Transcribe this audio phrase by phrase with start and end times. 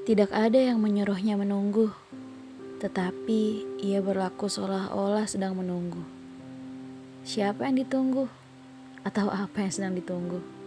[0.00, 1.92] Tidak ada yang menyuruhnya menunggu,
[2.80, 6.00] tetapi ia berlaku seolah-olah sedang menunggu.
[7.20, 8.24] Siapa yang ditunggu?
[9.04, 10.59] Atau apa yang sedang ditunggu?